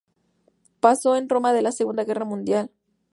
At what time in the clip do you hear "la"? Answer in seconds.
1.53-1.71